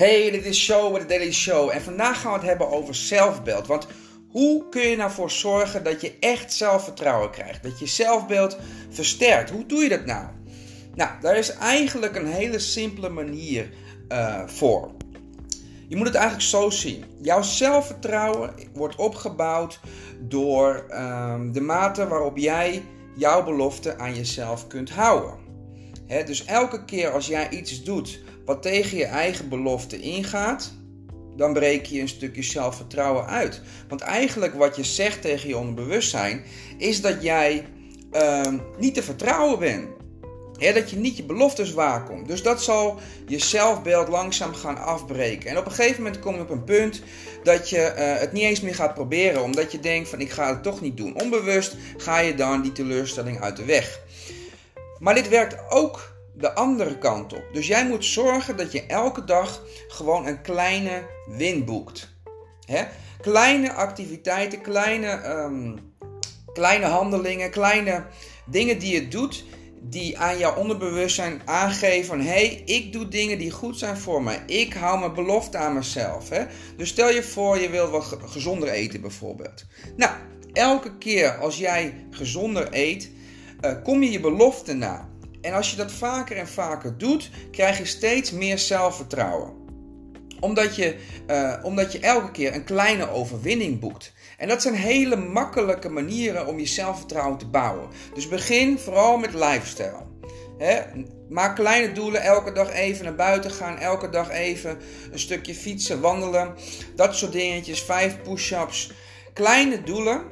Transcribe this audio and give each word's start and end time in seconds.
Hey, 0.00 0.30
dit 0.30 0.44
is 0.44 0.58
Show 0.58 0.92
with 0.92 1.00
the 1.00 1.06
Daily 1.08 1.32
Show. 1.32 1.70
En 1.70 1.82
vandaag 1.82 2.20
gaan 2.20 2.32
we 2.32 2.38
het 2.38 2.46
hebben 2.46 2.70
over 2.70 2.94
zelfbeeld. 2.94 3.66
Want 3.66 3.86
hoe 4.28 4.68
kun 4.68 4.82
je 4.82 4.96
nou 4.96 5.10
voor 5.10 5.30
zorgen 5.30 5.84
dat 5.84 6.00
je 6.00 6.16
echt 6.20 6.52
zelfvertrouwen 6.52 7.30
krijgt? 7.30 7.62
Dat 7.62 7.78
je 7.78 7.86
zelfbeeld 7.86 8.56
versterkt. 8.90 9.50
Hoe 9.50 9.66
doe 9.66 9.82
je 9.82 9.88
dat 9.88 10.06
nou? 10.06 10.26
Nou, 10.94 11.10
daar 11.20 11.36
is 11.36 11.52
eigenlijk 11.52 12.16
een 12.16 12.26
hele 12.26 12.58
simpele 12.58 13.08
manier 13.08 13.70
uh, 14.08 14.46
voor. 14.46 14.90
Je 15.88 15.96
moet 15.96 16.06
het 16.06 16.16
eigenlijk 16.16 16.46
zo 16.46 16.70
zien. 16.70 17.04
Jouw 17.22 17.42
zelfvertrouwen 17.42 18.54
wordt 18.72 18.96
opgebouwd 18.96 19.80
door 20.20 20.84
um, 20.90 21.52
de 21.52 21.60
mate 21.60 22.08
waarop 22.08 22.36
jij 22.36 22.82
jouw 23.16 23.44
belofte 23.44 23.98
aan 23.98 24.14
jezelf 24.14 24.66
kunt 24.66 24.90
houden. 24.90 25.39
Dus 26.26 26.44
elke 26.44 26.84
keer 26.84 27.10
als 27.10 27.26
jij 27.26 27.50
iets 27.50 27.82
doet 27.82 28.20
wat 28.44 28.62
tegen 28.62 28.96
je 28.96 29.04
eigen 29.04 29.48
belofte 29.48 30.00
ingaat, 30.00 30.72
dan 31.36 31.52
breek 31.52 31.86
je 31.86 32.00
een 32.00 32.08
stukje 32.08 32.42
zelfvertrouwen 32.42 33.26
uit. 33.26 33.60
Want 33.88 34.00
eigenlijk 34.00 34.54
wat 34.54 34.76
je 34.76 34.84
zegt 34.84 35.22
tegen 35.22 35.48
je 35.48 35.56
onderbewustzijn 35.56 36.42
is 36.78 37.00
dat 37.00 37.22
jij 37.22 37.66
uh, 38.12 38.52
niet 38.78 38.94
te 38.94 39.02
vertrouwen 39.02 39.58
bent. 39.58 39.88
dat 40.74 40.90
je 40.90 40.96
niet 40.96 41.16
je 41.16 41.22
beloftes 41.22 41.72
waarkomt. 41.72 42.28
Dus 42.28 42.42
dat 42.42 42.62
zal 42.62 43.00
je 43.26 43.38
zelfbeeld 43.38 44.08
langzaam 44.08 44.54
gaan 44.54 44.78
afbreken. 44.78 45.50
En 45.50 45.58
op 45.58 45.66
een 45.66 45.72
gegeven 45.72 46.02
moment 46.02 46.20
kom 46.20 46.34
je 46.34 46.40
op 46.40 46.50
een 46.50 46.64
punt 46.64 47.02
dat 47.42 47.70
je 47.70 47.76
uh, 47.76 48.20
het 48.20 48.32
niet 48.32 48.42
eens 48.42 48.60
meer 48.60 48.74
gaat 48.74 48.94
proberen. 48.94 49.42
Omdat 49.42 49.72
je 49.72 49.80
denkt 49.80 50.08
van 50.08 50.20
ik 50.20 50.30
ga 50.30 50.48
het 50.48 50.62
toch 50.62 50.80
niet 50.80 50.96
doen. 50.96 51.20
Onbewust 51.20 51.76
ga 51.96 52.18
je 52.18 52.34
dan 52.34 52.62
die 52.62 52.72
teleurstelling 52.72 53.40
uit 53.40 53.56
de 53.56 53.64
weg. 53.64 54.00
Maar 55.00 55.14
dit 55.14 55.28
werkt 55.28 55.70
ook 55.70 56.14
de 56.34 56.54
andere 56.54 56.98
kant 56.98 57.32
op. 57.32 57.44
Dus 57.52 57.66
jij 57.66 57.86
moet 57.86 58.04
zorgen 58.04 58.56
dat 58.56 58.72
je 58.72 58.86
elke 58.86 59.24
dag 59.24 59.62
gewoon 59.88 60.26
een 60.26 60.42
kleine 60.42 61.06
win 61.26 61.64
boekt. 61.64 62.14
Hè? 62.64 62.84
Kleine 63.20 63.72
activiteiten, 63.72 64.60
kleine, 64.60 65.28
um, 65.28 65.94
kleine 66.52 66.86
handelingen, 66.86 67.50
kleine 67.50 68.06
dingen 68.46 68.78
die 68.78 68.92
je 68.94 69.08
doet, 69.08 69.44
die 69.82 70.18
aan 70.18 70.38
jouw 70.38 70.56
onderbewustzijn 70.56 71.40
aangeven 71.44 72.06
van 72.06 72.20
hé, 72.20 72.46
hey, 72.46 72.62
ik 72.64 72.92
doe 72.92 73.08
dingen 73.08 73.38
die 73.38 73.50
goed 73.50 73.78
zijn 73.78 73.96
voor 73.96 74.22
mij. 74.22 74.42
Ik 74.46 74.72
hou 74.72 74.98
mijn 74.98 75.14
belofte 75.14 75.58
aan 75.58 75.74
mezelf. 75.74 76.28
Hè? 76.28 76.44
Dus 76.76 76.88
stel 76.88 77.10
je 77.10 77.22
voor, 77.22 77.58
je 77.58 77.70
wilt 77.70 77.90
wat 77.90 78.18
gezonder 78.24 78.68
eten 78.68 79.00
bijvoorbeeld. 79.00 79.64
Nou, 79.96 80.12
elke 80.52 80.98
keer 80.98 81.36
als 81.36 81.58
jij 81.58 82.06
gezonder 82.10 82.68
eet, 82.70 83.10
uh, 83.64 83.72
kom 83.82 84.02
je 84.02 84.10
je 84.10 84.20
belofte 84.20 84.72
na. 84.72 85.08
En 85.40 85.52
als 85.52 85.70
je 85.70 85.76
dat 85.76 85.92
vaker 85.92 86.36
en 86.36 86.48
vaker 86.48 86.98
doet, 86.98 87.30
krijg 87.50 87.78
je 87.78 87.84
steeds 87.84 88.30
meer 88.30 88.58
zelfvertrouwen. 88.58 89.52
Omdat 90.40 90.76
je, 90.76 90.96
uh, 91.30 91.54
omdat 91.62 91.92
je 91.92 92.00
elke 92.00 92.30
keer 92.30 92.54
een 92.54 92.64
kleine 92.64 93.10
overwinning 93.10 93.80
boekt. 93.80 94.12
En 94.38 94.48
dat 94.48 94.62
zijn 94.62 94.74
hele 94.74 95.16
makkelijke 95.16 95.88
manieren 95.88 96.46
om 96.46 96.58
je 96.58 96.66
zelfvertrouwen 96.66 97.38
te 97.38 97.46
bouwen. 97.46 97.88
Dus 98.14 98.28
begin 98.28 98.78
vooral 98.78 99.18
met 99.18 99.34
lifestyle. 99.34 100.08
Maak 101.28 101.56
kleine 101.56 101.92
doelen, 101.92 102.22
elke 102.22 102.52
dag 102.52 102.72
even 102.72 103.04
naar 103.04 103.14
buiten 103.14 103.50
gaan, 103.50 103.78
elke 103.78 104.10
dag 104.10 104.30
even 104.30 104.78
een 105.12 105.18
stukje 105.18 105.54
fietsen, 105.54 106.00
wandelen. 106.00 106.54
Dat 106.96 107.16
soort 107.16 107.32
dingetjes, 107.32 107.82
vijf 107.82 108.22
push-ups. 108.22 108.92
Kleine 109.32 109.82
doelen 109.82 110.22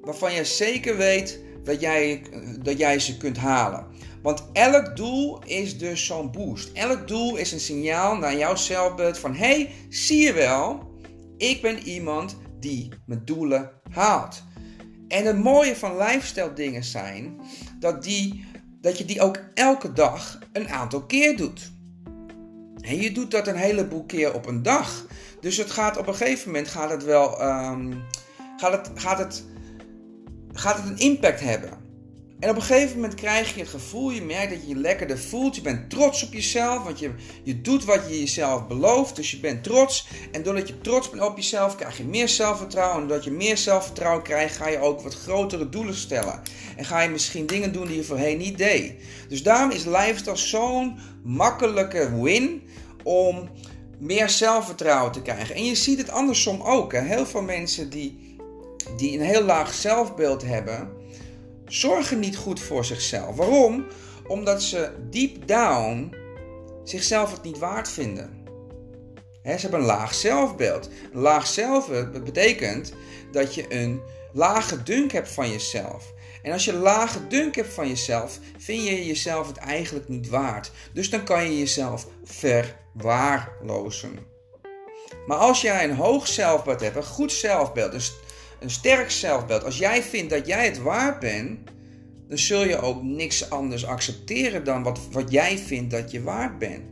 waarvan 0.00 0.32
je 0.34 0.44
zeker 0.44 0.96
weet 0.96 1.40
dat 1.64 1.80
jij, 1.80 2.22
dat 2.62 2.78
jij 2.78 2.98
ze 2.98 3.16
kunt 3.16 3.36
halen. 3.36 3.86
Want 4.22 4.44
elk 4.52 4.96
doel 4.96 5.42
is 5.44 5.78
dus 5.78 6.06
zo'n 6.06 6.30
boost. 6.30 6.70
Elk 6.72 7.08
doel 7.08 7.36
is 7.36 7.52
een 7.52 7.60
signaal 7.60 8.16
naar 8.16 8.36
jouw 8.36 8.56
zelfbeeld 8.56 9.18
van: 9.18 9.34
hey, 9.34 9.70
zie 9.88 10.24
je 10.24 10.32
wel, 10.32 10.90
ik 11.36 11.62
ben 11.62 11.78
iemand 11.78 12.36
die 12.60 12.88
mijn 13.06 13.24
doelen 13.24 13.70
haalt. 13.90 14.42
En 15.08 15.24
het 15.24 15.38
mooie 15.38 15.76
van 15.76 15.96
lifestyle 15.96 16.52
dingen 16.52 16.84
zijn 16.84 17.40
dat, 17.78 18.02
die, 18.02 18.44
dat 18.80 18.98
je 18.98 19.04
die 19.04 19.20
ook 19.20 19.38
elke 19.54 19.92
dag 19.92 20.38
een 20.52 20.68
aantal 20.68 21.06
keer 21.06 21.36
doet. 21.36 21.72
En 22.80 22.96
je 23.00 23.12
doet 23.12 23.30
dat 23.30 23.46
een 23.46 23.56
heleboel 23.56 24.04
keer 24.04 24.34
op 24.34 24.46
een 24.46 24.62
dag. 24.62 25.06
Dus 25.40 25.56
het 25.56 25.70
gaat 25.70 25.96
op 25.96 26.06
een 26.06 26.14
gegeven 26.14 26.46
moment 26.46 26.68
gaat 26.68 26.90
het 26.90 27.04
wel 27.04 27.42
um, 27.42 28.04
gaat 28.56 28.72
het, 28.72 28.90
gaat 28.94 29.18
het, 29.18 29.44
gaat 30.52 30.76
het 30.76 30.86
een 30.86 30.98
impact 30.98 31.40
hebben. 31.40 31.82
En 32.42 32.50
op 32.50 32.56
een 32.56 32.62
gegeven 32.62 32.94
moment 32.94 33.14
krijg 33.14 33.54
je 33.54 33.60
het 33.60 33.68
gevoel, 33.68 34.10
je 34.10 34.22
merkt 34.22 34.50
dat 34.50 34.62
je 34.62 34.68
je 34.68 34.76
lekkerder 34.76 35.18
voelt. 35.18 35.56
Je 35.56 35.62
bent 35.62 35.90
trots 35.90 36.24
op 36.24 36.32
jezelf, 36.32 36.84
want 36.84 36.98
je, 36.98 37.10
je 37.42 37.60
doet 37.60 37.84
wat 37.84 38.00
je 38.08 38.18
jezelf 38.18 38.66
belooft. 38.66 39.16
Dus 39.16 39.30
je 39.30 39.40
bent 39.40 39.62
trots. 39.62 40.08
En 40.32 40.42
doordat 40.42 40.68
je 40.68 40.80
trots 40.80 41.10
bent 41.10 41.22
op 41.22 41.36
jezelf, 41.36 41.76
krijg 41.76 41.96
je 41.96 42.04
meer 42.04 42.28
zelfvertrouwen. 42.28 43.00
En 43.00 43.08
doordat 43.08 43.24
je 43.24 43.30
meer 43.30 43.56
zelfvertrouwen 43.56 44.22
krijgt, 44.22 44.56
ga 44.56 44.68
je 44.68 44.78
ook 44.78 45.00
wat 45.00 45.14
grotere 45.14 45.68
doelen 45.68 45.94
stellen. 45.94 46.42
En 46.76 46.84
ga 46.84 47.00
je 47.00 47.08
misschien 47.08 47.46
dingen 47.46 47.72
doen 47.72 47.86
die 47.86 47.96
je 47.96 48.04
voorheen 48.04 48.38
niet 48.38 48.58
deed. 48.58 48.92
Dus 49.28 49.42
daarom 49.42 49.70
is 49.70 49.84
lifestyle 49.84 50.36
zo'n 50.36 50.98
makkelijke 51.24 52.20
win 52.22 52.62
om 53.02 53.48
meer 53.98 54.28
zelfvertrouwen 54.28 55.12
te 55.12 55.22
krijgen. 55.22 55.54
En 55.54 55.64
je 55.64 55.74
ziet 55.74 55.98
het 55.98 56.10
andersom 56.10 56.60
ook. 56.62 56.92
Hè? 56.92 57.00
Heel 57.00 57.26
veel 57.26 57.42
mensen 57.42 57.90
die, 57.90 58.31
die 58.96 59.18
een 59.18 59.24
heel 59.24 59.42
laag 59.42 59.74
zelfbeeld 59.74 60.42
hebben 60.42 61.00
zorgen 61.66 62.18
niet 62.18 62.36
goed 62.36 62.60
voor 62.60 62.84
zichzelf. 62.84 63.36
Waarom? 63.36 63.86
Omdat 64.26 64.62
ze 64.62 64.92
deep 65.10 65.46
down 65.46 66.14
zichzelf 66.84 67.32
het 67.32 67.42
niet 67.42 67.58
waard 67.58 67.88
vinden. 67.88 68.44
ze 69.42 69.50
hebben 69.50 69.80
een 69.80 69.86
laag 69.86 70.14
zelfbeeld. 70.14 70.88
Een 71.12 71.20
laag 71.20 71.46
zelfbeeld 71.46 72.24
betekent 72.24 72.92
dat 73.32 73.54
je 73.54 73.64
een 73.68 74.00
lage 74.32 74.82
dunk 74.82 75.12
hebt 75.12 75.28
van 75.28 75.50
jezelf. 75.50 76.12
En 76.42 76.52
als 76.52 76.64
je 76.64 76.72
een 76.72 76.78
lage 76.78 77.26
dunk 77.26 77.54
hebt 77.54 77.72
van 77.72 77.88
jezelf, 77.88 78.38
vind 78.58 78.84
je 78.84 79.06
jezelf 79.06 79.46
het 79.46 79.56
eigenlijk 79.56 80.08
niet 80.08 80.28
waard. 80.28 80.70
Dus 80.92 81.10
dan 81.10 81.24
kan 81.24 81.44
je 81.44 81.58
jezelf 81.58 82.06
verwaarlozen. 82.24 84.18
Maar 85.26 85.36
als 85.38 85.60
jij 85.60 85.84
een 85.84 85.96
hoog 85.96 86.26
zelfbeeld 86.28 86.80
hebt, 86.80 86.96
een 86.96 87.04
goed 87.04 87.32
zelfbeeld, 87.32 87.92
een 88.62 88.70
sterk 88.70 89.10
zelfbeeld. 89.10 89.64
Als 89.64 89.78
jij 89.78 90.02
vindt 90.02 90.30
dat 90.30 90.46
jij 90.46 90.64
het 90.64 90.82
waard 90.82 91.18
bent, 91.18 91.58
dan 92.28 92.38
zul 92.38 92.64
je 92.64 92.80
ook 92.80 93.02
niks 93.02 93.50
anders 93.50 93.86
accepteren 93.86 94.64
dan 94.64 94.82
wat, 94.82 95.00
wat 95.10 95.30
jij 95.30 95.58
vindt 95.58 95.90
dat 95.90 96.10
je 96.10 96.22
waard 96.22 96.58
bent. 96.58 96.82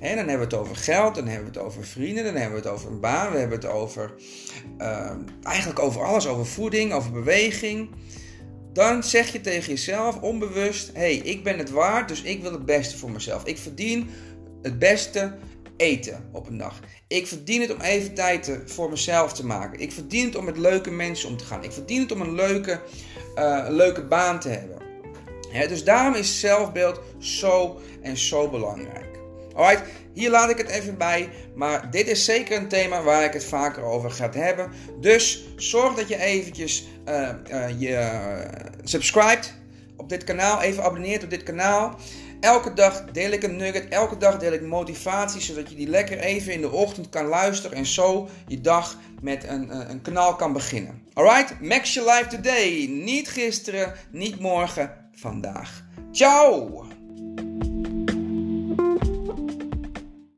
dan 0.00 0.08
hebben 0.08 0.38
we 0.38 0.44
het 0.44 0.54
over 0.54 0.76
geld, 0.76 1.14
dan 1.14 1.26
hebben 1.26 1.52
we 1.52 1.58
het 1.58 1.66
over 1.66 1.84
vrienden, 1.84 2.24
dan 2.24 2.34
hebben 2.34 2.62
we 2.62 2.68
het 2.68 2.76
over 2.76 2.90
een 2.90 3.00
baan, 3.00 3.32
we 3.32 3.38
hebben 3.38 3.58
het 3.58 3.68
over 3.68 4.14
uh, 4.78 5.10
eigenlijk 5.42 5.78
over 5.78 6.04
alles, 6.04 6.26
over 6.26 6.46
voeding, 6.46 6.92
over 6.92 7.12
beweging. 7.12 7.90
Dan 8.72 9.02
zeg 9.02 9.32
je 9.32 9.40
tegen 9.40 9.72
jezelf 9.72 10.20
onbewust: 10.20 10.90
hé, 10.92 11.00
hey, 11.00 11.14
ik 11.14 11.44
ben 11.44 11.58
het 11.58 11.70
waard, 11.70 12.08
dus 12.08 12.22
ik 12.22 12.42
wil 12.42 12.52
het 12.52 12.66
beste 12.66 12.98
voor 12.98 13.10
mezelf. 13.10 13.44
Ik 13.44 13.58
verdien 13.58 14.10
het 14.62 14.78
beste 14.78 15.34
eten 15.78 16.28
op 16.32 16.48
een 16.48 16.58
dag. 16.58 16.80
Ik 17.06 17.26
verdien 17.26 17.60
het 17.60 17.74
om 17.74 17.80
even 17.80 18.14
tijd 18.14 18.58
voor 18.66 18.90
mezelf 18.90 19.32
te 19.32 19.46
maken. 19.46 19.80
Ik 19.80 19.92
verdien 19.92 20.24
het 20.24 20.36
om 20.36 20.44
met 20.44 20.56
leuke 20.56 20.90
mensen 20.90 21.28
om 21.28 21.36
te 21.36 21.44
gaan. 21.44 21.64
Ik 21.64 21.72
verdien 21.72 22.00
het 22.00 22.12
om 22.12 22.20
een 22.20 22.34
leuke, 22.34 22.80
uh, 23.36 23.66
leuke 23.68 24.04
baan 24.04 24.40
te 24.40 24.48
hebben. 24.48 24.78
dus 25.68 25.84
daarom 25.84 26.14
is 26.14 26.40
zelfbeeld 26.40 27.00
zo 27.18 27.80
en 28.02 28.16
zo 28.16 28.48
belangrijk. 28.48 29.08
Alright, 29.54 29.82
hier 30.12 30.30
laat 30.30 30.50
ik 30.50 30.58
het 30.58 30.68
even 30.68 30.96
bij. 30.96 31.28
Maar 31.54 31.90
dit 31.90 32.06
is 32.06 32.24
zeker 32.24 32.56
een 32.56 32.68
thema 32.68 33.02
waar 33.02 33.24
ik 33.24 33.32
het 33.32 33.44
vaker 33.44 33.82
over 33.82 34.10
ga 34.10 34.30
hebben. 34.30 34.70
Dus 35.00 35.44
zorg 35.56 35.94
dat 35.94 36.08
je 36.08 36.20
eventjes 36.20 36.86
uh, 37.08 37.30
je 37.78 38.22
subscribt 38.84 39.54
op 39.96 40.08
dit 40.08 40.24
kanaal. 40.24 40.62
Even 40.62 40.82
abonneert 40.82 41.24
op 41.24 41.30
dit 41.30 41.42
kanaal. 41.42 41.96
Elke 42.40 42.72
dag 42.72 43.04
deel 43.04 43.30
ik 43.30 43.42
een 43.42 43.56
nugget, 43.56 43.88
elke 43.88 44.16
dag 44.16 44.38
deel 44.38 44.52
ik 44.52 44.62
motivatie, 44.62 45.40
zodat 45.40 45.70
je 45.70 45.76
die 45.76 45.88
lekker 45.88 46.18
even 46.18 46.52
in 46.52 46.60
de 46.60 46.70
ochtend 46.70 47.08
kan 47.08 47.26
luisteren 47.26 47.76
en 47.76 47.86
zo 47.86 48.28
je 48.46 48.60
dag 48.60 48.96
met 49.20 49.44
een, 49.48 49.90
een 49.90 50.02
kanaal 50.02 50.36
kan 50.36 50.52
beginnen. 50.52 51.02
Alright, 51.12 51.60
max 51.60 51.94
your 51.94 52.12
life 52.12 52.26
today. 52.28 52.86
Niet 52.86 53.28
gisteren, 53.28 53.92
niet 54.10 54.40
morgen, 54.40 55.10
vandaag. 55.12 55.84
Ciao! 56.12 56.86